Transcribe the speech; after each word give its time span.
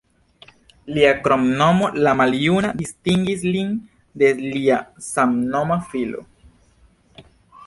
Lia 0.93 1.09
kromnomo 1.27 1.89
"la 2.07 2.15
maljuna" 2.21 2.73
distingis 2.81 3.45
lin 3.57 3.71
de 4.23 4.33
lia 4.47 4.81
samnoma 5.11 5.79
filo. 5.93 6.27